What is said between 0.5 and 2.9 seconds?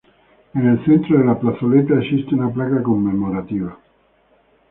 En el centro de la plazoleta existe una placa